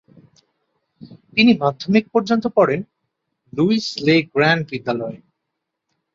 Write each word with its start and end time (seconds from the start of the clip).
তিনি 1.33 1.51
মাধ্যমিক 1.57 2.05
পর্যন্ত 2.13 2.45
পড়েন 2.55 2.81
লুইস-লে-গ্র্যান্ড 3.53 4.63
বিদ্যালয়ে। 4.71 5.17